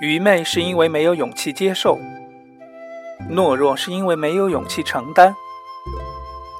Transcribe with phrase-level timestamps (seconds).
[0.00, 1.98] 愚昧是因为没有勇气接受，
[3.30, 5.34] 懦弱是因为没有勇气承担，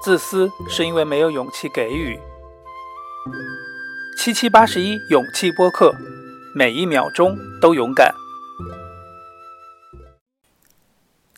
[0.02, 2.18] 自私是因为没有勇气给予。
[4.18, 5.94] 七七八十一勇气播客，
[6.54, 8.14] 每一秒钟都勇敢。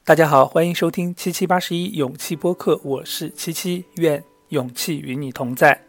[0.05, 5.85] 大家好，欢迎收听七七八十一勇气播客，我是七七，愿勇气与你同在。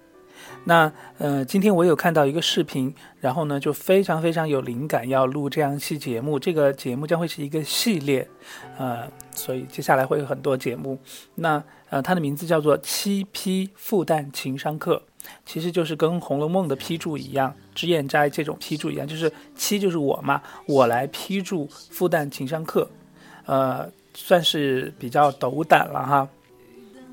[0.66, 6.40] 那呃，今天我有看到一个视频，然后呢就非常非常有灵感，要录这样一期节目。
[6.40, 8.28] 这个节目将会是一个系列，
[8.78, 10.98] 呃，所以接下来会有很多节目。
[11.36, 15.04] 那呃，它的名字叫做《七批复旦情商课》，
[15.46, 22.90] 其实就是跟《红楼梦》的批注一样，脂砚斋这种批注一样，就是七就是我嘛，我来批注复旦情商课，
[23.46, 26.28] 呃，算是比较斗胆了哈。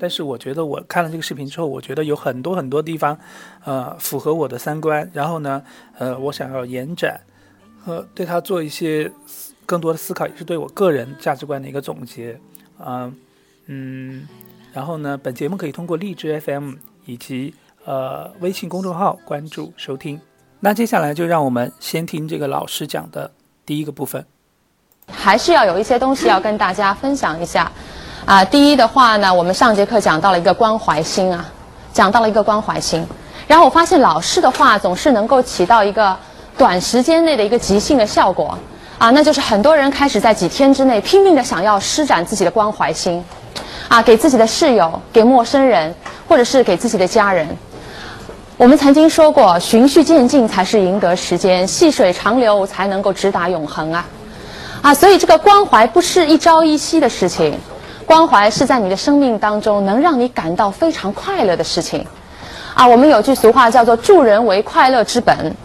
[0.01, 3.15] 但是我觉得我看了这个视频之后，我觉得有很多很多地方，
[3.63, 5.07] 呃，符合我的三观。
[5.13, 5.61] 然后呢，
[5.99, 7.21] 呃，我想要延展
[7.85, 9.11] 和对他做一些
[9.67, 12.35] 更多的思考，也是对我个人价值观的一个总结。
[12.83, 13.15] 嗯
[13.67, 14.27] 嗯，
[14.73, 16.73] 然后呢，本节目可以通过荔枝 FM
[17.05, 17.53] 以及
[17.85, 20.19] 呃微信公众号关注收听。
[20.61, 23.31] 那接下来就让我们先听这个老师讲的
[23.67, 24.25] 第一个部分。
[25.07, 27.71] 还是要有一些东西要跟大家分享一下。
[28.25, 31.43] 啊，第一的话呢，我们上节课讲到了一个关怀心啊，
[31.91, 33.05] 讲到了一个关怀心。
[33.47, 36.15] 然后我发现老师的话总是能够起到一个
[36.57, 38.57] 短时间内的一个即兴的效果
[38.99, 43.23] 啊，那就是很多人开始在几天之内拼命的想要施展自己的关怀心，
[43.87, 45.93] 啊，给自己的室友、给陌生人，
[46.27, 47.47] 或者是给自己的家人。
[48.55, 54.05] 我们曾经说过，循序渐进才是赢得时间，细水长流才能够直达永恒啊，
[54.83, 57.57] 啊，所以这个关怀不是一朝一夕的事情。
[58.05, 62.05] 关怀是在你的生命当中能让你感到非常快乐的事情，
[62.73, 65.55] 啊，我们有句俗话叫做“助人为快乐之本”，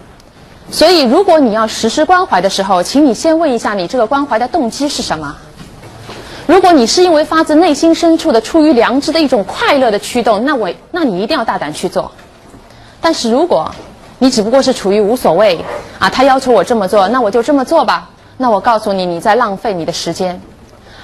[0.70, 5.36] 所以如果你要实施关怀的时候，请你先问一下你这个关怀的动机是什么。
[6.46, 12.12] 如果你是因为发自内心深处的出于良知的一种快乐的驱动，那我那你一定要大胆去做。
[13.00, 13.72] 但是如果
[14.18, 15.64] 你只不过是处于无所谓，
[15.98, 20.40] 啊，他要求我这么做，那我就这么做吧，那我告诉你，你在浪费你的时间。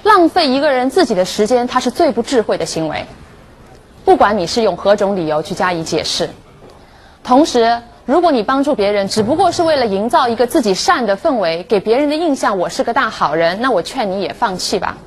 [0.03, 3.05] 浪费一个人自己的时间，他是最不智慧的行为。
[4.05, 6.29] 不管你是用何种理由去加以解释，
[7.23, 14.99] 同时，如果你帮助别人只不过是为了营造一个自己善的氛围，给别人的印象我是个大好人，那我劝你也放弃吧。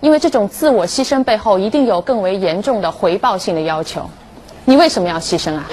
[0.00, 4.08] 因为这种自我牺牲背后一定有更为严重的回报性的要求。
[4.66, 5.64] 你为什么要牺牲啊？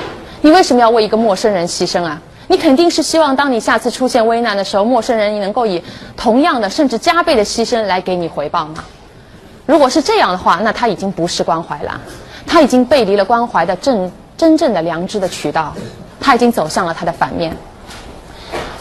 [0.42, 2.22] 你为什么要为一个陌生人牺牲啊？
[2.52, 5.82] 你肯定是希望，当你下次出现危难的时候，陌生人你能够以
[6.18, 8.84] 同样的甚至加倍的牺牲来给你回报吗？
[9.68, 12.02] 如果是这样的话，那他已经不是关怀了，
[12.48, 15.76] 他已经背离了关怀的正真正的良知的渠道，
[16.20, 17.56] 他已经走向了他的反面。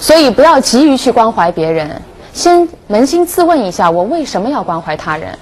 [0.00, 2.00] 所以不要急于去关怀别人，
[2.32, 5.38] 先扪心自问一下：我为什么要关怀他人？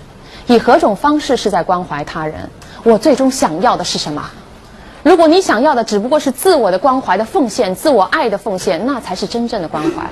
[0.49, 2.35] 以何种方式是在关怀他人？
[2.83, 4.29] 我最终想要的是什么？
[5.07, 10.03] 如果你想要的只不过是自我的关怀的奉献、自我爱的奉献，那才是真正的关怀。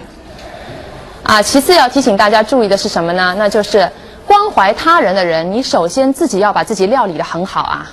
[1.25, 3.35] 啊，其次要提醒大家注意的是什么呢？
[3.37, 3.91] 那就是
[4.25, 7.91] 关怀他人的人，你首先自己要把自己料理的很好啊。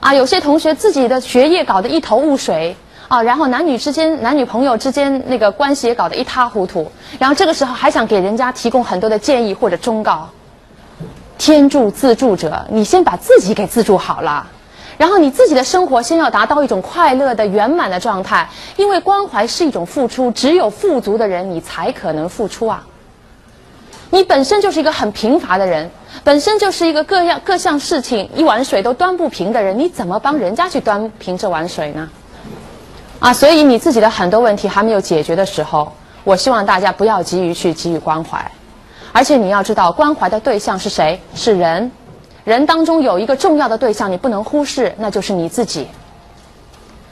[0.00, 2.74] 啊，有些同学自己的学业搞得一头雾水
[3.06, 6.90] 啊，然后男女之间、男女朋友之间那个关系也搞得一塌糊涂，
[7.20, 10.28] 然后这个时候还想给人家提供很多的建议或者忠告。
[11.38, 14.44] 天助自助者，你先把自己给自助好了。
[14.98, 22.84] 然后你自己的生活先要达到一种快乐的圆满的状态，因为关怀是一种付出，只有富足的人你才可能付出啊。
[24.10, 25.90] 你本身就是一个很贫乏的人，
[26.24, 32.08] 本身就是一个各样各项事情一碗水都端不平的人，你怎么帮人家去端平这碗水呢？
[33.20, 35.92] 啊，所以你自己的很多问题还没有解决的时候，
[36.24, 38.50] 我希望大家不要急于去给予关怀，
[39.12, 41.92] 而且你要知道关怀的对象是谁，是人。
[42.48, 45.86] 人当中有一个重要的对象，你不能忽视，那就是你自己。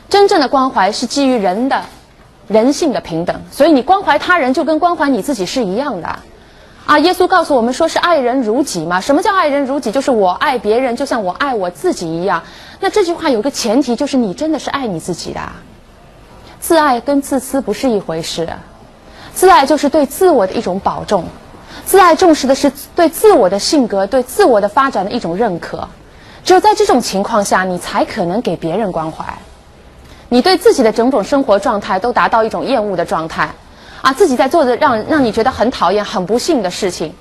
[0.08, 1.82] 真正的关怀是基于人的
[2.48, 6.18] 人性的平等，所以你关怀他人就跟关怀你自己是一样的。
[6.86, 9.02] 啊，耶稣告诉我们说是爱人如己嘛？
[9.02, 9.92] 什么叫爱人如己？
[9.92, 12.42] 就是我爱别人就像我爱我自己一样。
[12.80, 15.40] 那这句话有个前提，就是你真的是爱你自己的。
[16.60, 18.48] 自爱跟自私不是一回事，
[19.34, 21.26] 自爱就是对自我的一种保重。
[21.86, 25.88] 自爱重视的是对自我的性格、对自我的发展的一种认可。
[26.44, 29.24] 只有在这种情况下，你才可能给别人关怀。
[30.28, 33.48] 你对自己的种种生活状态都达到一种厌恶的状态，
[34.02, 37.14] 啊，自己在做的让让你觉得很讨厌、很不幸的事情。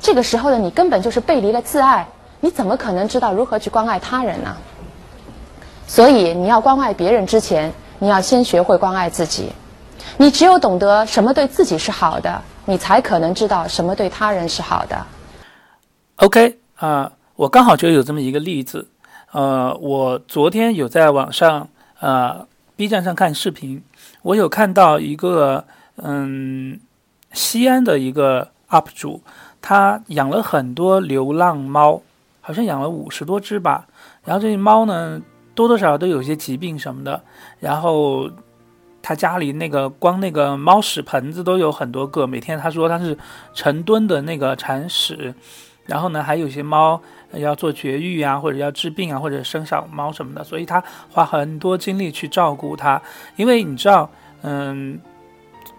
[0.00, 2.06] 这个时候的你根本就是背离了自爱，
[2.40, 4.54] 你怎么可能知道如何去关爱他人呢？
[5.86, 9.52] 所以，你要关爱别人之前，你要先学会关爱自己。
[10.18, 15.06] 你只有懂得什么对自己是好的，你才可能知道什么对他人是好的。
[16.16, 18.88] OK 啊，我刚好就有这么一个例子。
[19.32, 21.68] 呃，我昨天有在网上
[22.00, 23.82] 呃 B 站上看视频，
[24.22, 25.64] 我有看到一个
[25.96, 26.78] 嗯
[27.32, 29.22] 西安的一个 UP 主，
[29.60, 32.02] 他养了很多流浪猫，
[32.40, 33.86] 好像养了五十多只吧。
[34.24, 35.20] 然后这些猫呢，
[35.54, 37.20] 多多少少都有些疾病什么的。
[37.58, 38.30] 然后
[39.02, 43.18] 他家里那个光那个猫屎盆子都有很多个，每天他说他是
[43.52, 45.34] 成吨的那个铲屎。
[45.84, 47.02] 然后呢，还有些猫
[47.32, 53.02] 要做绝育啊，或者要治病啊，或者生小猫什么的，所以他花很多精力去照顾它。
[53.34, 54.08] 因为你知道，
[54.42, 55.00] 嗯，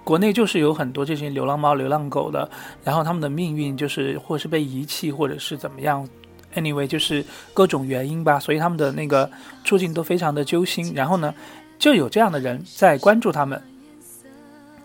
[0.04, 2.48] 国内就是有很多这些流浪猫、流浪狗的，
[2.84, 6.06] 然后他们的命运就是或是被遗弃，或者是怎么样
[6.54, 9.32] ，anyway 就是各种原因吧，所以他们的那个
[9.64, 10.94] 处境都非常的揪心。
[10.94, 11.34] 然后呢，
[11.84, 13.62] 就有这样的人在关注他们。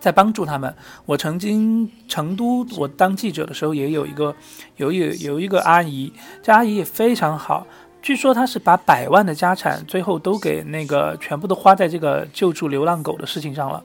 [0.01, 0.73] 在帮助他们。
[1.05, 4.35] 我曾经成都，我当记者的时候也有一个，
[4.75, 6.11] 有有有一个阿姨，
[6.43, 7.65] 这阿姨也非常好。
[8.01, 13.81] 据说她是把百万的家产最后都给那个全部都花在这个救助流浪狗的事情上了。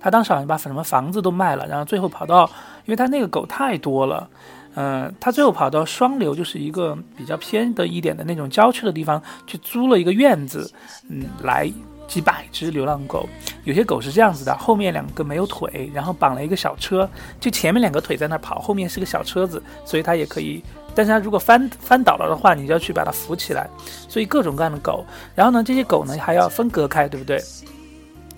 [0.00, 2.50] 她当时好像把什么房子都卖了，然后最后跑到，
[2.84, 4.28] 因为她那个狗太多了，
[4.74, 10.68] 嗯，她最后跑到双流，就是一个比较偏的一点的那种郊区的地方，去租了一个院子，
[11.08, 11.72] 嗯，来。
[12.06, 13.28] 几百只流浪狗，
[13.64, 17.08] 有些狗是这样子的，后面两个没有腿，然后绑了一个小车，
[17.40, 20.62] 就前面两个腿在那跑，后面是个小车子，所以它也可以。
[20.94, 23.68] 但是它如果翻翻倒了的话，你就要去把它扶起来。
[24.08, 25.04] 所以各种各样的狗，
[25.34, 27.42] 然后呢，这些狗呢还要分隔开，对不对？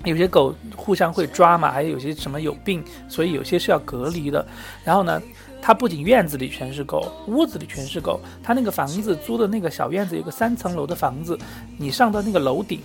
[0.05, 4.45] 有些狗互相会抓嘛，还有些什么有病，所以有些是要隔离的。
[4.85, 5.21] 然后呢，
[5.61, 8.21] 它不仅院子里全是狗，屋子里全是狗。
[8.43, 11.39] 它那个房子租的那个小院子有个三层楼的房子，
[11.77, 12.81] 你上到那个楼顶。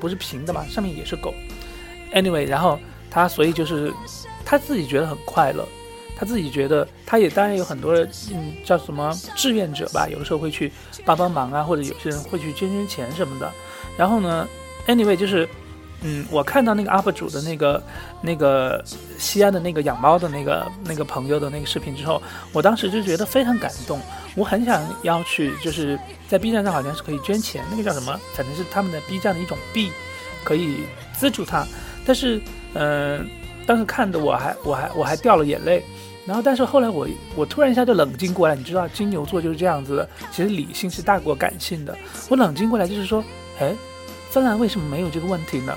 [0.00, 1.34] 不是平的嘛，上面也是狗。
[2.12, 2.78] Anyway，然后
[3.10, 3.92] 他所以就是
[4.44, 5.66] 他自己觉得很快乐，
[6.16, 7.94] 他自己觉得他也当然有很多
[8.32, 10.72] 嗯叫什么志愿者吧，有的时候会去
[11.04, 13.52] 帮帮忙啊，或者有些人会去捐捐钱什么的。
[13.96, 14.48] 然后呢
[14.86, 15.48] ，Anyway 就是
[16.02, 17.82] 嗯，我看到那个 UP 主的那个
[18.20, 18.84] 那个
[19.18, 22.22] 西安的那个养猫的那个那个朋友的那个视频之后，
[22.52, 24.00] 我当时就觉得非常感动。
[24.34, 25.98] 我很想要去，就是
[26.28, 28.20] 在 B 站上好像是可以捐钱，那个叫什么？
[28.34, 29.90] 反正是他们的 B 站的一种币，
[30.44, 30.80] 可以
[31.16, 31.66] 资助他。
[32.04, 32.40] 但是，
[32.74, 33.26] 嗯，
[33.66, 35.82] 当时看的我还我还我还掉了眼泪。
[36.26, 37.06] 然后，但是后来我
[37.36, 41.96] 我突然一下就冷静过来，你知道金牛座就是这样子的，其实理性是大过感性的。
[42.28, 43.24] 我冷静过来就是说，
[43.60, 43.72] 哎，
[44.36, 45.74] 芬兰为什么没有这个问题呢？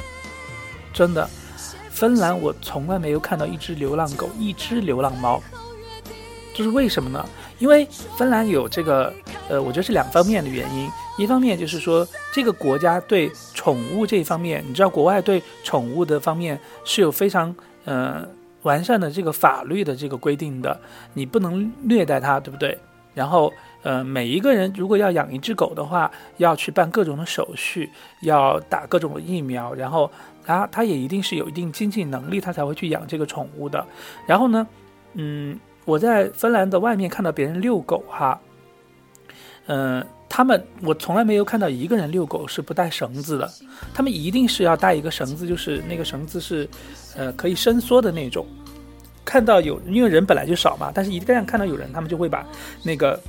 [0.91, 1.25] 真的，
[1.89, 5.41] 芬兰我从来没有看到一只流浪狗，一只流浪猫，
[6.53, 7.25] 这是为什么呢？
[7.57, 9.13] 因为芬兰有这个，
[9.47, 10.89] 呃，我觉得是两方面的原因。
[11.17, 18.27] 一方面就是说，这个国家对宠物这一方面，你知道，国外对宠物的方面是有非常呃
[18.63, 20.77] 完善的这个法律的这个规定的，
[21.13, 22.77] 你不能虐待它，对不对？
[23.13, 23.53] 然后，
[23.83, 27.89] 呃，每一个人如果要养一只狗的话，要去办各种的手续，
[28.21, 30.09] 要打各种的疫苗，然后
[30.45, 33.85] 他他也一定是有一定经济能力，他才会去养这个宠物的。
[34.25, 34.67] 然后呢，
[35.13, 35.59] 嗯。
[35.85, 38.39] 我在芬兰的外面看到别人遛狗哈，
[39.65, 43.49] 嗯，他们我从来没有看到一个人遛狗是不带绳子的，
[43.91, 46.69] 他们一定是要带一个绳子，就是那个绳子是，
[47.15, 48.45] 呃，可以伸缩的那种。
[49.25, 52.45] 看到有，因为人本来就少嘛，但是一旦看到有人，他们就会把
[52.83, 53.19] 那个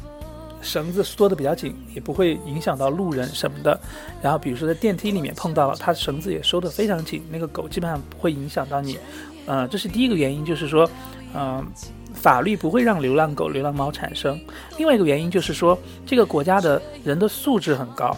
[0.61, 3.79] 绳子缩的比较紧，也不会影响到路人什么的。
[4.23, 8.99] 然后比如说在电梯里面碰到了，它绳子也收的非常紧，那个狗基本上不会影响到你。
[9.47, 10.91] 呃，这是第一个原因，就是说，
[11.35, 11.67] 嗯。
[12.13, 14.39] 法律不会让流浪狗、流浪猫产生。
[14.77, 18.15] 另外一个原因就是说，这个国家的人的素质很高，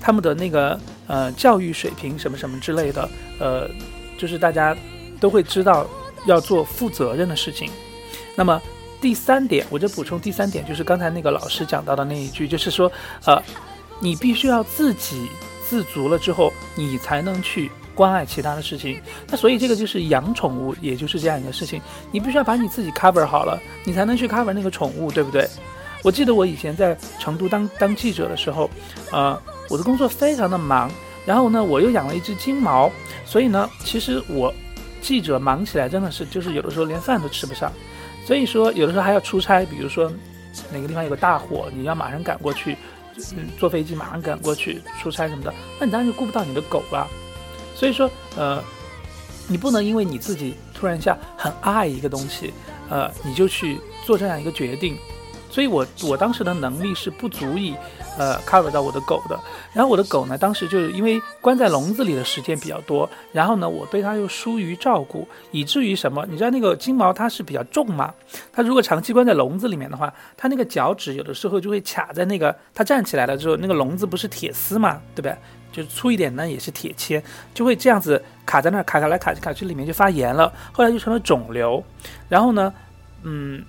[0.00, 3.70] 他们的那个呃教育水平什么什么之类的，呃，
[4.18, 4.76] 就是大家
[5.20, 5.86] 都会知道
[6.26, 7.70] 要做负责任的事情。
[8.34, 8.60] 那么
[9.00, 12.90] 第三点，我就补充第三点，就是刚才那个老师讲到的那一句，就是说，
[13.24, 13.42] 呃，
[14.00, 15.28] 你必须要自给
[15.68, 17.70] 自足了之后，你才能去。
[17.94, 21.82] 关爱其他的事情，那所以这个就是养宠物，也就是这样一个事情。
[22.12, 25.50] 你必须要把你自己 cover 好了，你才能去 cover 那个宠物，对不对？
[26.04, 28.70] 我记得我以前在成都当当记者的时候，
[29.10, 29.36] 呃，
[29.68, 30.88] 我的工作非常的忙，
[31.26, 32.88] 然后呢，我又养了一只金毛，
[33.24, 34.54] 所以呢，其实我
[35.02, 37.72] 记者忙起来真的是就是有的时候连饭都吃不上，
[38.28, 40.12] 所以说有的时候还要出差，比如说
[40.70, 42.76] 哪个地方有个大火，你要马上赶过去，
[43.58, 47.08] 坐飞机马上赶过去出差什么的，那你当然就顾不到你的狗了。
[47.74, 48.62] 所以说，呃，
[49.46, 52.52] 你不能因为你自己突然一下很爱一个东西，
[52.90, 54.98] 呃，你就去做这样一个决定，
[55.58, 57.74] 所以我我当时的能力是不足以，
[58.16, 59.36] 呃，cover 到我的狗的。
[59.72, 66.24] 然后我的狗呢，当时就是因为关在笼子里的时间比较多，然后呢，我对它又疏于照顾，以至于什么？
[66.30, 68.14] 你知道那个金毛它是比较重嘛？
[68.52, 75.36] 它如果长期关在笼子里面的话，它那个脚趾有的时候就会卡在那个，它站起来了之后，那个笼子不是铁丝嘛，对不对？
[75.72, 77.20] 就是粗一点呢也是铁签，
[77.52, 81.82] 就会这样子卡在那儿，卡卡来卡去卡去，里面就发炎了，后来就成了肿瘤。
[82.28, 82.72] 然后呢，
[83.24, 83.64] 嗯。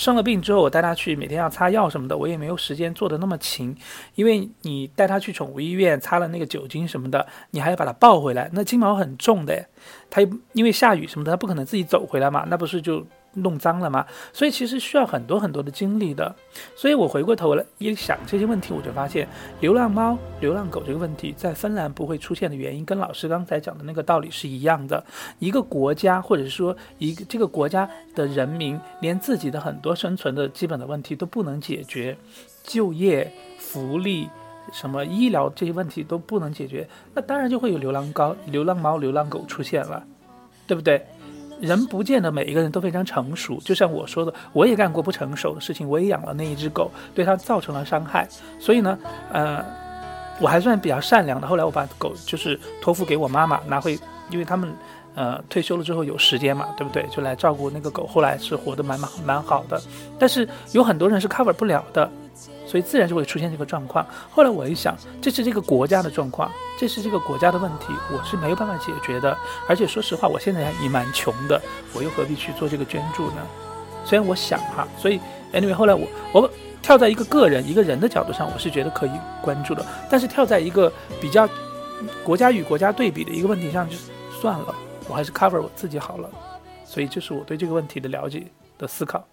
[0.00, 3.76] 生了病之后，我带它去，每天要擦药什么的，我也没有时间做的那么勤，
[4.14, 9.62] 因为你带它去宠物医院擦了那个酒精什么的，你还要把它抱回来，那金毛很重的，
[10.08, 13.06] 它又因为下雨什么的，它不可能自己走回来嘛，那不是就。
[13.34, 14.06] 弄脏了吗？
[14.32, 16.34] 所以其实需要很多很多的精力的。
[16.76, 19.28] 所以我回过头来一想这些问题，我就发现
[19.60, 25.04] 流浪猫、流浪狗这个问题在芬兰不会出现的原因，跟老师刚才讲的那个道理是一样的。
[25.38, 32.16] 一个国家或者说一个这个国家的人民，连自己的很多生存的基本的问题都不能解决，
[32.64, 34.28] 就业、福利、
[34.72, 40.04] 什么医疗这些问题都不能解决，那当然就会有流浪高、流浪猫、流浪狗出现了，
[40.66, 41.06] 对不对？
[41.60, 48.26] 人不见得每一个人都非常成熟，就像我说的，我也干过不成熟的事情，我也养了那一只狗，对它造成了伤害。
[48.58, 48.98] 所以呢，
[49.32, 49.64] 呃，
[50.40, 51.46] 我还算比较善良的。
[51.46, 53.98] 后来我把狗就是托付给我妈妈，拿回，
[54.30, 54.72] 因为他们
[55.14, 57.06] 呃退休了之后有时间嘛，对不对？
[57.10, 58.06] 就来照顾那个狗。
[58.06, 59.80] 后来是活得蛮蛮蛮好的，
[60.18, 62.10] 但是有很多人是 cover 不了的。
[62.70, 64.06] 所以自然就会出现这个状况。
[64.30, 66.48] 后来我一想，这是这个国家的状况，
[66.78, 69.36] 这是这个国家的问题，我是没有办法解决的。
[69.68, 71.60] 而且说实话，我现在也蛮穷的，
[71.92, 73.42] 我又何必去做这个捐助呢？
[74.04, 75.18] 虽然我想哈，所以
[75.52, 76.50] anyway，后来我我
[76.80, 79.10] 跳在一个个人一个人的角度上，我是觉得可以
[79.42, 79.84] 关注的。
[80.08, 81.48] 但是跳在一个比较
[82.22, 83.96] 国家与国家对比的一个问题上，就
[84.40, 84.72] 算了，
[85.08, 86.30] 我还是 cover 我自己好了。
[86.84, 88.46] 所以这是我对这个问题的了解
[88.78, 89.26] 的思考。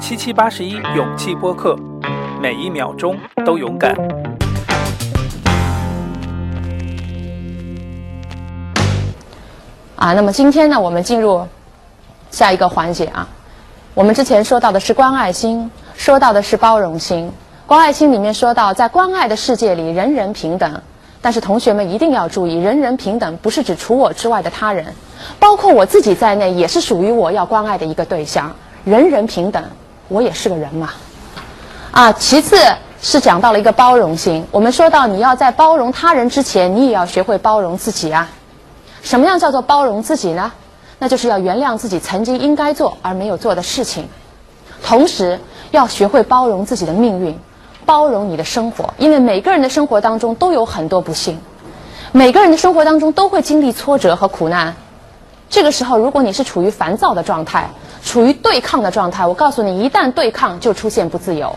[0.00, 1.76] 七七八十一勇气播客。
[2.40, 3.94] 每一秒钟都勇敢
[9.96, 10.14] 啊！
[10.14, 11.46] 那么今天呢，我们进入
[12.30, 13.28] 下一个环节啊。
[13.92, 17.30] 我们之前说到的是关爱心，说到的是包容心。
[17.66, 20.80] 关爱心里面说到，在关爱的世界里，人人平等。
[21.20, 24.86] 但是同学们一定要注意，人人平等不是指除我之外的他人，
[25.38, 28.50] 包括我自己在内，也是属于我要关爱的一个对象。
[28.86, 29.62] 人人平等，
[30.08, 30.88] 我也是个人嘛。
[31.92, 32.56] 啊，其次
[33.02, 34.46] 是讲到了一个包容心。
[34.52, 38.28] 我们说到，你要在包容他人之前，你也要学会包容自己啊。
[39.02, 40.52] 什么样叫做包容自己呢？
[41.00, 44.08] 那就是要原谅自己曾经应该做而没有做的事情，
[44.84, 45.40] 同时
[45.72, 47.36] 要学会包容自己的命运，
[47.84, 48.92] 包容你的生活。
[48.96, 51.40] 因为每个人的生活当中都有很多不幸，
[52.12, 54.76] 每个人的生活当中都会经历挫折和苦难。
[55.48, 57.68] 这个时候，如果你是处于烦躁的状态，
[58.04, 61.56] 处于对抗的状态，我告诉你，一旦对抗，就出现不自由。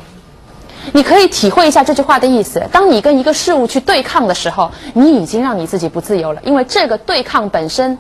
[0.91, 2.61] 你可以体会一下这句话的意思。
[2.71, 7.97] 当你跟一个事物去对抗的时候，你已经让你自己不自由了，因为这个对抗本身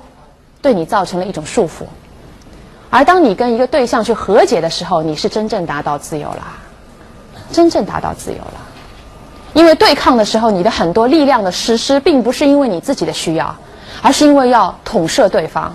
[0.61, 1.85] 对你造成了一种束缚。
[2.89, 6.45] 而当你跟一个对象去和解的时候，你是真正达到自由了，
[7.51, 8.53] 真正达到自由了。
[9.53, 13.55] 因为对抗的时候，你的很多力量的实施，并不是因为你自己的需要，
[14.01, 15.73] 而是因为要统摄对方。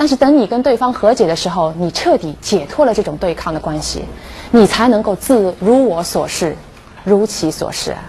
[0.00, 4.02] 但是等你跟对方和解的时候，你彻底解脱了这种对抗的关系。
[4.50, 6.56] 你才能够自如我所示，
[7.04, 8.00] 如其所示啊！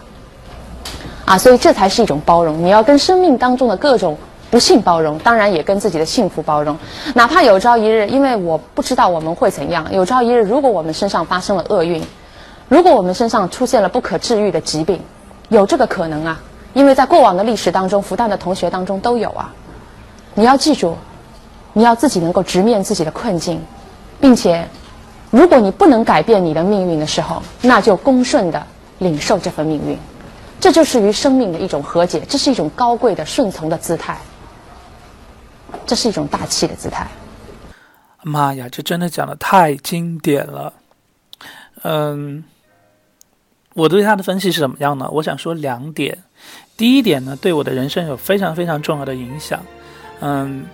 [1.26, 2.64] 啊，所以这才是一种包容。
[2.64, 4.18] 你要跟生命当中的各种
[4.50, 6.78] 不幸包容，当然也跟自己的幸福包容。
[7.14, 9.86] 哪怕有朝一日，因为我不知道我们会怎样。
[9.92, 12.02] 有朝一日，如果我们身上发生了厄运，
[12.70, 15.02] 如果我们身上出现了不可治愈的疾病，
[15.50, 16.42] 有这个可能啊！
[16.74, 19.54] 因为在过往的历史当中，复旦的同学当中都有啊。
[20.34, 20.96] 你要记住，
[21.74, 23.62] 你要自己能够直面自己的困境，
[24.20, 24.68] 并且。
[25.34, 28.68] 如果你不能改变你的命运的时候，那就恭顺的
[29.00, 29.98] 领受这份命运，
[30.60, 34.18] 这就是与生命的一种和解，这是一种高贵的顺从的姿态，
[35.86, 37.08] 这是一种大气的姿态。
[38.24, 40.74] 妈呀，这真的讲的太经典了。
[41.84, 42.44] 嗯，
[43.74, 45.08] 我对他的分析是怎么样呢？
[45.14, 46.18] 我想说两点。
[46.76, 49.62] 第一点呢，对我的人生有非常非常重要的影响，
[50.20, 50.66] 嗯，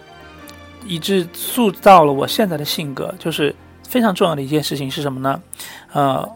[0.85, 3.55] 以致塑造了我现在的性格，就是。
[3.89, 5.41] 非常重要的一件事情是什么呢？
[5.93, 6.29] 呃，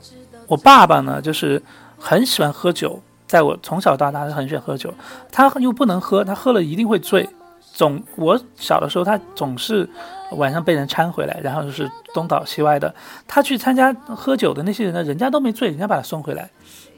[0.47, 1.61] 我爸爸呢，就是
[1.99, 4.93] 很喜欢喝酒，在我从小到大是很喜欢喝酒，
[5.33, 7.29] 他又不能喝，他喝了一定会醉。
[7.73, 9.89] 总我小的时候，他总是
[10.31, 12.95] 晚上被人搀回来，然后就是东倒西歪的。
[13.27, 16.49] 他去参加喝酒的那些人呢，人家都没醉，人家把他送回来，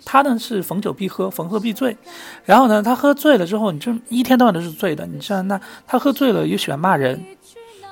[0.06, 1.96] 他呢是逢酒必喝，逢喝必醉。
[2.46, 5.06] 然后呢，他喝醉了之后，你就一天到晚都是醉的。
[5.06, 7.24] 你知道，那他喝醉了又喜欢骂人，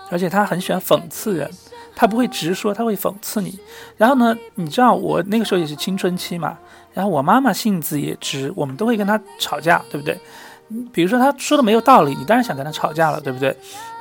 [0.09, 1.49] 而且他很喜欢讽刺人。
[1.93, 3.59] 他不会直说，他会讽刺你。
[3.97, 6.57] 然后呢，你知道我那个时候也是青春期嘛，
[6.93, 10.17] 然后我妈妈性子也直，我们都会跟他吵架，对不对？
[10.93, 13.55] 比如说他说的没有道理，你当然想跟他吵架了，对不对？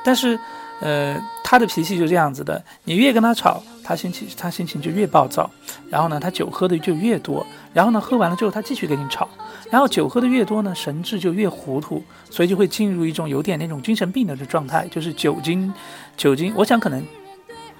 [0.05, 0.39] 但是，
[0.81, 5.49] 呃，他的脾气就这样子的，你越跟他吵，他心情他心情就越暴躁，
[5.89, 9.29] 然后呢，他酒喝的就越多，然后呢，喝完了之后他继续跟你吵，
[9.69, 15.71] 然后酒喝的越多呢，神志就越糊涂，所以就会进入一种有点那种精神病的状态，就是酒精，
[16.17, 17.05] 酒精，我想可能，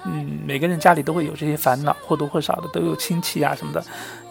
[0.05, 3.83] 嗯，每个人家里都会有这些烦恼，或多或少的都有亲戚啊什么的，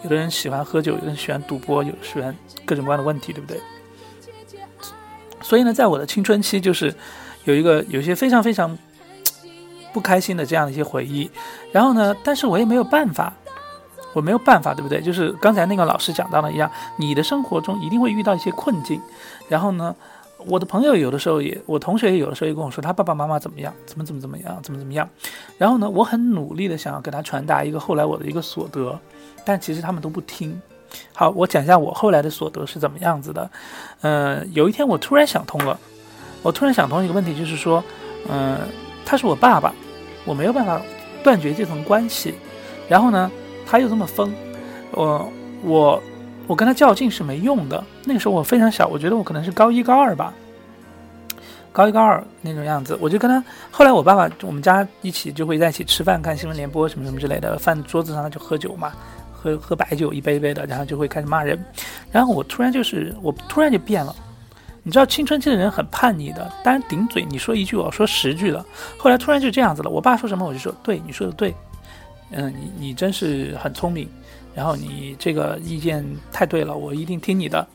[0.03, 3.59] 有的人喜欢喝酒，有的人喜欢赌博，有的喜欢各种各样的问题，对不对？
[5.41, 6.95] 所以呢，在我的青春期，就是
[7.45, 8.77] 有一个有些非常非常
[9.93, 11.29] 不开心的这样的一些回忆。
[11.71, 13.33] 然后呢，但是我也没有办法，
[14.13, 15.01] 我没有办法，对不对？
[15.01, 19.01] 就是刚才那个老师讲到的一样，你的生活中一定会遇到一些困境。
[19.47, 19.95] 然后呢，
[20.45, 25.09] 我的朋友有的时候也，我同学也有的时候也跟我说，他爸爸妈妈怎么样，怎么怎么怎么样，怎么怎么样。
[25.57, 28.97] 然后呢，我很努力的想要给他传达一个后来我的一个所得，
[29.45, 30.59] 但其实他们都不听。
[31.13, 33.49] 好，我讲一下我后来的所得是怎么样子的。
[34.01, 35.79] 嗯，有一天我突然想通了，
[36.41, 37.83] 我突然想通一个问题，就是说，
[38.29, 38.57] 嗯，
[39.05, 39.73] 他是我爸爸，
[40.25, 40.81] 我没有办法
[41.23, 42.33] 断绝这层关系。
[42.87, 43.31] 然后呢，
[43.65, 44.33] 他又这么疯，
[44.91, 45.31] 我
[45.63, 46.03] 我
[46.47, 47.83] 我跟他较劲是没用的。
[48.03, 50.33] 那个时候我非常小，我觉得我可能是高一高二吧，
[51.71, 52.97] 高一高二那种样子。
[52.99, 58.91] 我就跟他，后来我爸爸我们家一起就会在一起吃饭、看新闻联播什么什么之类的，饭桌子上就喝酒嘛。
[59.43, 61.59] 喝喝白酒一杯一杯的，然后就会开始骂人，
[62.11, 64.15] 然后我突然就是我突然就变了，
[64.83, 68.65] 你知道青春期的人很叛逆的，当然顶嘴，你说一句我说十句了，
[68.97, 71.53] 后来突然就这样子了，我爸说什么我就说对，你说的对，
[72.31, 74.09] 嗯，你你真是很聪明，
[74.55, 77.65] 然后你这个意见太对了，我一定听你的。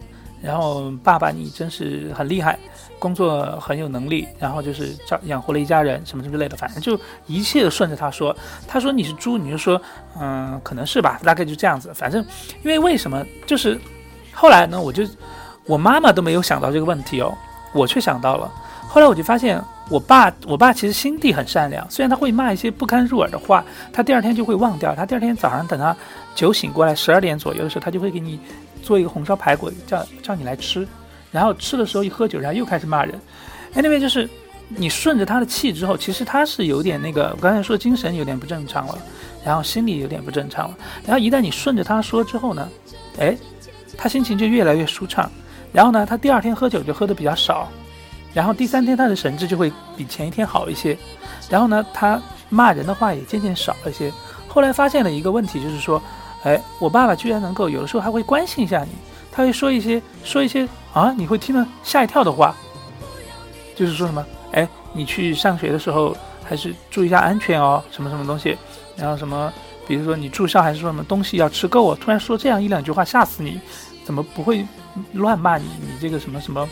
[0.43, 2.59] 然后爸爸，你真是很厉害，
[2.99, 8.37] 工作很有能力，然后就是照养活了一家人，什么什么之类的，反正就一切顺着他说。
[8.69, 9.81] 他说你是猪，你就说，
[10.21, 11.91] 嗯，可能是吧，大概就这样子。
[11.95, 12.23] 反正
[12.63, 13.81] 因为为什么，就是
[14.33, 15.05] 后来呢，我就
[15.67, 17.37] 我妈妈都没有想到这个问题哦，
[17.73, 18.51] 我却想到了。
[18.89, 24.95] 后来我就发现，我爸，我爸其实心地很善良，虽然他会骂一些不堪入耳的话，他第二天就会忘掉。
[24.95, 25.97] 他第二天早上等他
[26.35, 28.39] 酒醒过来，十二点左右的时候，他就会给你。
[28.83, 30.87] 做一个红烧排骨，叫叫你来吃，
[31.33, 33.21] 然后吃的时候一喝酒，然后又开始骂人。
[33.75, 34.31] Anyway，就是
[34.69, 38.97] 你顺着他的气之后，其实他是有点那个，我刚才说精神有点不正常了，
[39.45, 40.77] 然后心里有点不正常了。
[41.05, 42.69] 然后一旦你顺着他说之后呢，
[43.19, 43.37] 哎，
[43.97, 45.29] 他心情就越来越舒畅。
[45.77, 47.69] 然后呢，他第二天喝酒就喝的比较少，
[48.33, 50.97] 然后第三天他的神志就会比前一天好一些。
[51.51, 54.11] 然后呢，他骂人的话也渐渐少了一些。
[54.49, 56.03] 后来发现了一个问题，就是说。
[56.43, 58.91] 哎，我爸爸居然能够有的时候还会关心一下你，
[59.33, 62.55] 他会说一些说一些啊，你会听了吓一跳的话，
[63.75, 68.57] 就是说什么，哎，你去上学的时候还是注意一下安全哦，什么什么东西，
[68.97, 69.53] 然后什么，
[69.89, 73.59] 比如说你住校还是说什么东西要吃够哦，突然说这样一两句话吓死你，
[74.07, 74.65] 怎么不会
[75.13, 75.65] 乱骂你？
[75.81, 76.67] 你这个什么什么？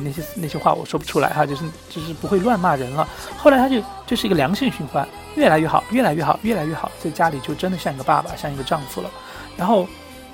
[0.00, 3.08] 那些那些话我说不出来哈，就是就是不会乱骂人了。
[3.36, 9.08] 后来他就就是一个良性循环，越来越好，越来越好，越来越好，在家里就真的像一个爸爸，像一个丈夫了。
[9.56, 9.86] 然后，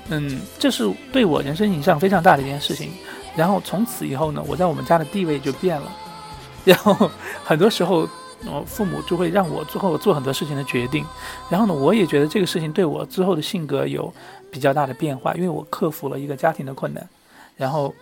[0.09, 2.91] 嗯，这是对我人生影响非常大的一件事情。
[3.35, 5.91] 然后从此以后呢，我在我们家的地位就变了。
[6.65, 7.09] 然后
[7.43, 8.09] 很多时候，
[8.47, 11.05] 我父母就会让我最后做很多事情的决定。
[11.49, 14.13] 然后呢，我也觉得这个事情对我之后的性格有
[14.51, 17.07] 比较大的变化，因为我克服了一个家庭的困难。
[17.55, 17.93] 然后。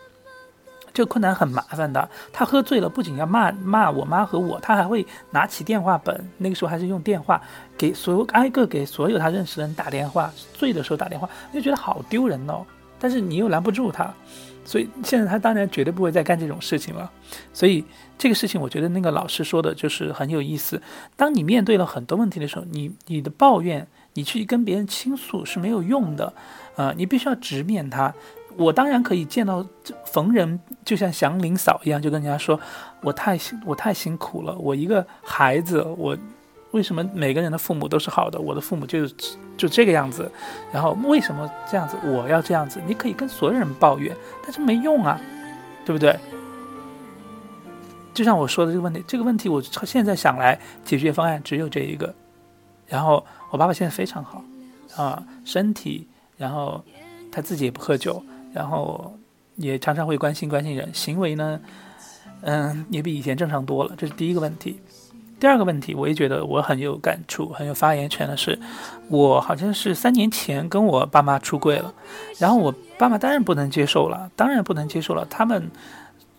[0.96, 2.08] 这个困难很麻烦的。
[2.32, 7.42] 他喝醉了，不仅要骂骂我妈和我，他还会拿起电话本，那个时候还是用电话，
[7.76, 10.32] 给所有挨个给所有他认识的人打电话。
[10.54, 12.64] 醉的时候打电话，就觉得好丢人哦。
[13.04, 14.14] 但是你又拦不住他，
[14.64, 17.12] 所以现在他当然绝对不会再干这种事情了。
[17.52, 17.84] 所以
[18.18, 20.82] 这个事情，我觉得那个老师说的就是很有意思。
[21.18, 26.34] 当你面对了很多问题的时候，你你的抱怨，你去跟别人倾诉是没有用的，
[26.78, 28.14] 呃，你必须要直面他。
[28.56, 29.66] 我当然可以见到
[30.06, 32.58] 逢人就像祥林嫂一样，就跟人家说，
[33.02, 36.18] 我太辛我太辛苦了，我一个孩子，我
[36.74, 39.08] 为什么每个人的父母都是好的，我的父母就
[39.58, 40.30] 就这个样子，
[40.72, 42.80] 然后为什么这样子，我要这样子？
[42.86, 45.20] 你可以跟所有人抱怨，但是没用啊，
[45.86, 46.20] 对不对？
[48.14, 52.14] 就像我说的这个问题，这个问题我现在想来解决方案只有这一个，
[52.88, 54.44] 然后我爸爸现在非常好
[54.96, 56.08] 啊，身体，
[56.38, 56.84] 然后
[57.32, 58.24] 他自己也不喝酒。
[58.54, 59.18] 然后
[59.56, 61.60] 也常常会关心关心人，行为呢，
[62.42, 63.96] 嗯，也比以前正常多了。
[63.98, 64.80] 这是第一个问题。
[65.44, 68.58] 第二个问题，我也觉得我很有感触、很有发言权的是，
[69.10, 71.94] 我好像是三年前跟我爸妈出柜了，
[72.38, 75.28] 然后我爸妈当然不能接受了，当然不能接受了。
[75.30, 75.70] 他们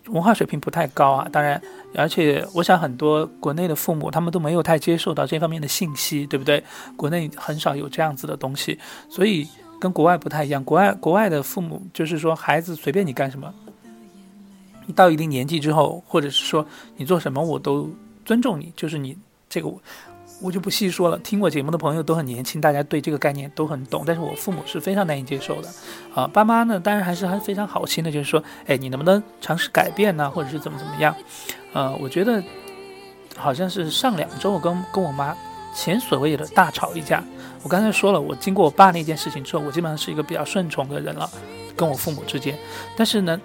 [0.06, 1.28] 文化水平不太高啊。
[1.30, 1.60] 当然，
[1.94, 6.64] 而且我想很多国内的父母他们都没有太接受到这方面的信息，对不对？
[6.96, 8.78] 国内很少有这样子的东西，
[9.10, 9.46] 所以
[9.78, 10.64] 跟国外不太一样。
[10.64, 13.52] 国外国外的父母就是说，孩子随便你干什么，
[14.86, 17.90] 你到一定年纪之后，或者是说你做什么，我都
[18.24, 19.16] 尊重你，就是你
[19.48, 19.68] 这个。
[19.68, 19.80] 我
[20.42, 24.02] 我就不细说了，听我节目的朋友都很年轻，大家对这个概念都很懂。
[24.04, 25.68] 但是我父母是非常难以接受的，
[26.12, 31.14] 啊，爸妈呢，当然还是还非常好心的，就是说，哎，你能不能尝试改变呢，或者是怎么怎么样？
[31.72, 32.42] 呃，我觉得
[33.37, 35.34] 好像是上两周我跟跟我妈
[35.72, 37.22] 前所未有的大吵一架。
[37.62, 41.30] 我刚才说了，我经过我爸那件事情之后，我基本上是一个比较顺从的人了，
[41.76, 42.58] 跟我父母之间。
[42.96, 43.40] 但是呢，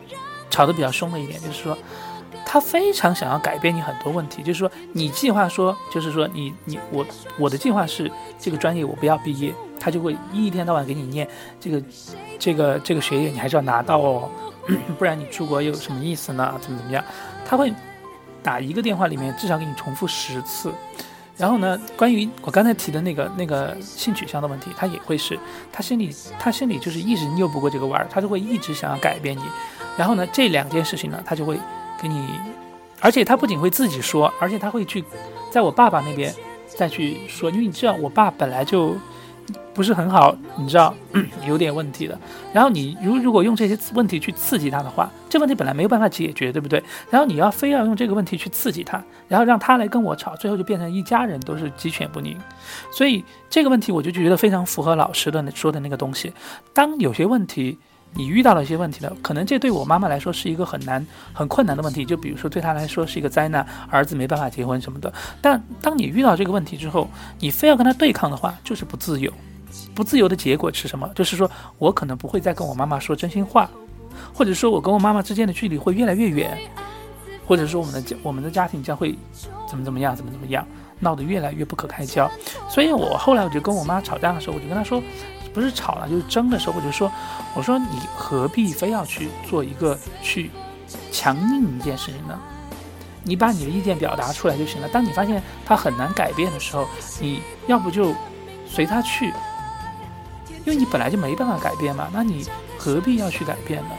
[0.50, 1.78] 吵得比较凶的一点就是说。
[2.52, 7.06] 他非常想要改变你很多问题，就是说，你计划说，就是说，你你我
[7.38, 11.84] 我的计划是这个专业我不要毕业，他就会一天到晚给你念这个
[12.40, 14.32] 这个这个学业你还是要拿到哦，
[14.98, 16.58] 不然你出国又有什么意思呢？
[16.60, 17.06] 怎么怎么样？
[17.46, 17.72] 他会
[18.42, 20.74] 打一个电话里面至少给你重复十次，
[21.38, 25.38] 然后呢，关于我刚才提的那个那个性取向的问题，他也会是，
[25.72, 29.44] 他心里他心里就是一直拗不过这个弯儿，他就会一直想要改变你，
[29.96, 31.56] 然后呢，这两件事情呢，他就会。
[32.02, 32.28] 给你，
[33.00, 35.04] 而且他不仅会自己说，而且他会去，
[35.52, 36.34] 在我爸爸那边
[36.68, 38.96] 再去说，因为你知道我爸本来就
[39.74, 40.94] 不是很好，你知道
[41.48, 42.18] 有点问题的。
[42.54, 46.84] 然后你如如果用这些问题去刺激他的话，这问题本来没有办法解决，对不对？
[47.10, 52.38] 然后你要非要用这个问题去刺激他，然后让他来跟我吵，最后就变成一家人都是鸡犬不宁。
[52.92, 56.32] 所以这个问题我就觉得非常符合老师的说的那个东西。
[56.74, 57.78] 当有些问题。
[58.14, 62.04] 你遇到了一些问题了，可能这对我妈妈来说是一个很难、很困难的问题。
[62.04, 65.14] 就比如说，对她来说是一个灾难，儿子没办法结婚什么的。
[65.42, 67.08] 但当你遇到这个问题之后，
[67.40, 69.32] 你非要跟他对抗的话，就是不自由。
[69.94, 71.08] 不自由的结果是什么？
[71.14, 73.70] 就是说我可能不会再跟我妈妈说真心话，
[74.34, 76.58] 或者说我跟我妈妈之间的距离会越来越远，
[77.46, 79.16] 或者说我们的家、我们的家庭将会
[79.70, 80.68] 怎么怎么样、怎么怎么样，
[81.00, 82.30] 闹得越来越不可开交。
[82.68, 85.02] 所以我后来我就跟我妈吵架的时候，我就跟她说。
[85.54, 87.12] 不是吵了，就是争的时候，我就说，
[87.56, 90.52] 我说你何必非要去做一个去
[91.12, 92.40] 强硬一件事情呢？
[93.24, 94.88] 你把你的意见表达出来就行了。
[94.88, 96.88] 当你发现他很难改变的时候，
[97.20, 98.16] 你要不就
[98.66, 99.34] 随他去，
[100.66, 102.08] 因为你本来就没办法改变嘛。
[102.14, 102.46] 那你
[102.78, 103.92] 何必要去改变呢？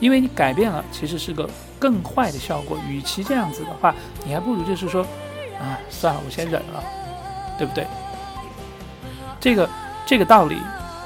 [0.00, 2.78] 因为你改变了，其实是个更坏的效果。
[2.88, 3.94] 与其这样子的话，
[4.24, 5.02] 你还不如就是说，
[5.60, 6.82] 啊，算了，我先忍了，
[7.58, 7.86] 对不对？
[9.38, 9.68] 这个。
[10.08, 10.56] 这个道理，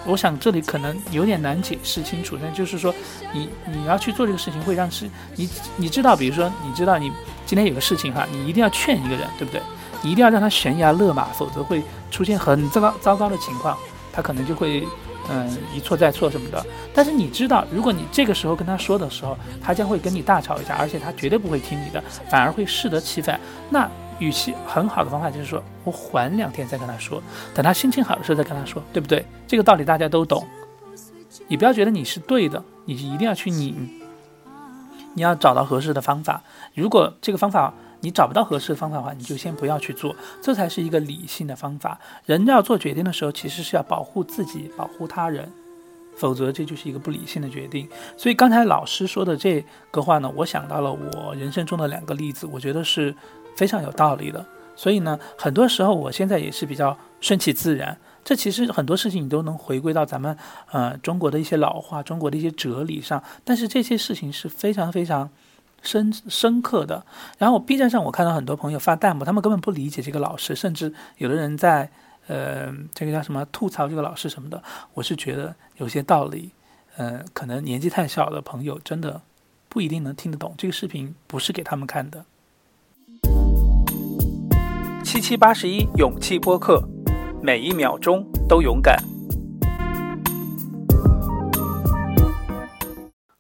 [0.07, 2.39] 我想这里可能有点难解释清楚。
[2.41, 2.95] 但就是说，
[3.33, 7.11] 你你要去做这个事情，会让事你你知道，比如说，你知道你
[7.45, 9.61] 今天有个事情哈，你一定要劝一个人，对不对？
[10.03, 13.77] 你一定要让他悬崖勒马，否则会出现很糟糕糟糕的情况，
[14.13, 14.87] 他可能就会
[15.29, 16.65] 嗯一错再错什么的。
[16.95, 23.41] 但是你知道，如果你这个时候跟他说的时候，他将会跟你大吵一架，而且他绝对不会听你的，反而会适得其反。
[23.69, 23.91] 那。
[24.23, 27.21] 语气很好的方法就是说，我缓两天再跟他说，
[27.53, 29.25] 等他心情好的时候再跟他说，对不对？
[29.49, 30.47] 这个道理大家都懂。
[31.49, 33.91] 你不要觉得你是对的，你一定要去拧，
[35.15, 36.43] 你要找到合适的方法。
[36.75, 41.99] 如果这个方法你找不到合适的方法的话，你就先不要去做，这才是一个理性的方法。
[42.25, 45.51] 人要做决定的时候，其实是要保护自己，保护他人，
[46.17, 47.89] 否则这就是一个不理性的决定。
[48.17, 53.15] 所以刚才老师说的这个话呢，我想到了我人生中的两个例子，我觉得是。
[53.57, 57.97] 非常有道理的，所以呢，很多时候我现在也是比较顺其自然。
[58.25, 60.37] 这其实很多事情你都能回归到咱们
[60.71, 65.29] 呃中国的一些老话、中国的一些哲理上，但是这些事情是非常非常
[65.83, 67.05] 深深刻的。
[67.37, 71.91] 然后 B 站上我看到很多朋友发弹幕，他们根本不理解这个老师，甚至有的人在
[72.29, 74.63] 呃这个叫什么吐槽这个老师什么的。
[74.95, 76.53] 我是觉得有些道理，
[76.97, 79.21] 呃，可能年纪太小的朋友真的
[79.69, 80.55] 不一定能听得懂。
[80.57, 82.25] 这个视频不是给他们看的。
[85.13, 86.83] 七七八十一勇气播客，
[87.43, 88.97] 每一秒钟都勇敢。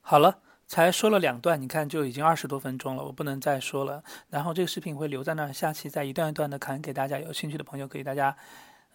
[0.02, 4.04] 好了，才说了两段，你看就已经二十多分钟了，我不能再说了。
[4.28, 7.18] 然后这个视频会留在那儿，下期再一段一段的看给大家。
[7.18, 8.36] 有兴趣的朋友可以大家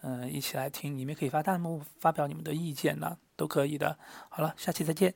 [0.03, 3.97] 嗯一起来听，你们可以发弹幕发表你们的意见呢，都可以的。
[4.29, 5.15] 好了，下期再见。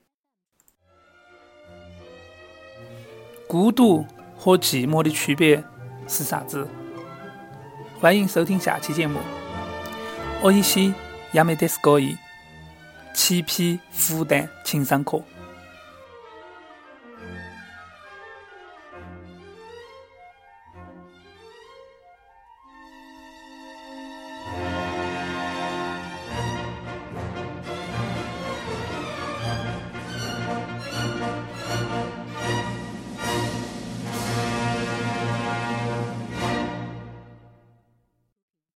[3.48, 4.04] 孤独
[4.36, 5.64] 和寂寞的区别
[6.08, 6.68] 是啥子？
[8.02, 9.20] 欢迎收听下期节目。
[10.42, 10.92] 我依稀
[11.34, 12.18] 亚美迪斯高一
[13.14, 15.22] 七批复旦情商课。